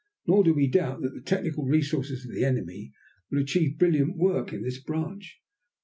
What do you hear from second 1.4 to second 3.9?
resources of the enemy will achieve